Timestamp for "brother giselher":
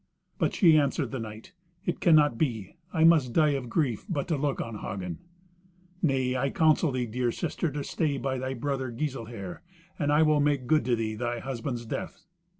8.55-9.61